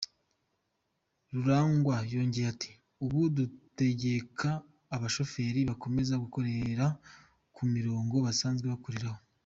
[1.33, 2.71] Rurangwa yongeye ati:
[3.03, 4.49] “Ubu dutegeka
[4.95, 6.85] abashoferi gukomeza gukorera
[7.55, 9.21] ku mirongo basanzwe bakoreraho.